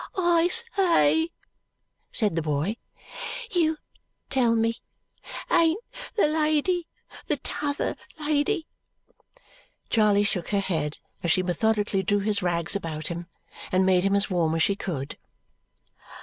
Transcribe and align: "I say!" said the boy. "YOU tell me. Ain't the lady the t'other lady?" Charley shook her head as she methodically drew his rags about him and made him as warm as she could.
"I 0.17 0.47
say!" 0.75 1.29
said 2.11 2.35
the 2.35 2.41
boy. 2.41 2.77
"YOU 3.51 3.77
tell 4.31 4.55
me. 4.55 4.77
Ain't 5.51 5.77
the 6.15 6.25
lady 6.25 6.87
the 7.27 7.37
t'other 7.37 7.95
lady?" 8.17 8.65
Charley 9.91 10.23
shook 10.23 10.47
her 10.47 10.59
head 10.59 10.97
as 11.21 11.29
she 11.29 11.43
methodically 11.43 12.01
drew 12.01 12.17
his 12.21 12.41
rags 12.41 12.75
about 12.75 13.09
him 13.09 13.27
and 13.71 13.85
made 13.85 14.03
him 14.03 14.15
as 14.15 14.27
warm 14.27 14.55
as 14.55 14.63
she 14.63 14.75
could. 14.75 15.19